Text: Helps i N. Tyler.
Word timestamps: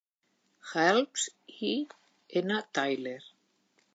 Helps 0.69 1.25
i 1.67 1.69
N. 2.43 2.57
Tyler. 2.79 3.21